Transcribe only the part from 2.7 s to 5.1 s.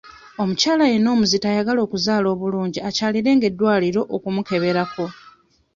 akyalirenga eddwaliro okumukeberako.